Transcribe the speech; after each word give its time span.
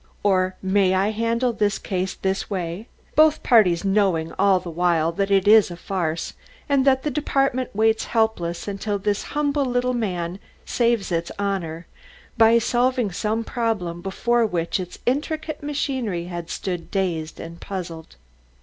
or 0.23 0.55
may 0.63 0.95
I 0.95 1.09
handle 1.11 1.53
this 1.53 1.77
case 1.77 2.15
this 2.15 2.49
way?" 2.49 2.87
both 3.15 3.43
parties 3.43 3.85
knowing 3.85 4.33
all 4.39 4.59
the 4.59 4.71
while 4.71 5.11
that 5.11 5.29
it 5.29 5.47
is 5.47 5.69
a 5.69 5.77
farce, 5.77 6.33
and 6.67 6.85
that 6.85 7.03
the 7.03 7.11
department 7.11 7.75
waits 7.75 8.05
helpless 8.05 8.67
until 8.67 8.97
this 8.97 9.21
humble 9.37 9.63
little 9.63 9.93
man 9.93 10.39
saves 10.65 11.11
its 11.11 11.31
honour 11.37 11.85
by 12.35 12.57
solving 12.57 13.11
some 13.11 13.43
problem 13.43 14.01
before 14.01 14.43
which 14.43 14.79
its 14.79 14.97
intricate 15.05 15.61
machinery 15.61 16.25
has 16.25 16.51
stood 16.51 16.89
dazed 16.89 17.39
and 17.39 17.61
puzzled. 17.61 18.15